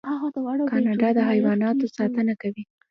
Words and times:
کاناډا 0.69 1.09
د 1.15 1.19
حیواناتو 1.29 1.85
ساتنه 1.97 2.33
کوي. 2.41 2.63